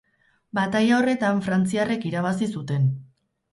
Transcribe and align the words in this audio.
Bataila 0.59 0.95
horretan 1.01 1.45
frantziarrek 1.49 2.09
irabazi 2.13 2.51
zuten. 2.59 2.91